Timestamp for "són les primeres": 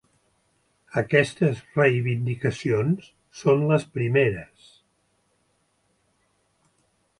3.43-4.73